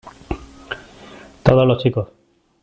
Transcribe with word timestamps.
Todos 1.43 1.67
los 1.67 1.77
chicos. 1.77 2.07